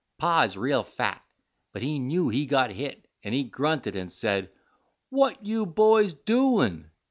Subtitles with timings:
[0.17, 1.21] Pa is real fat,
[1.73, 4.49] but he knew he got hit, and he grunted and said,
[5.11, 6.89] 'What you boys doin'?'